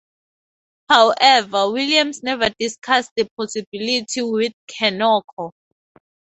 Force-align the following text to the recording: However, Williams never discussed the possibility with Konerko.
However, 0.89 1.69
Williams 1.71 2.23
never 2.23 2.49
discussed 2.57 3.11
the 3.15 3.27
possibility 3.37 4.23
with 4.23 4.51
Konerko. 4.67 5.51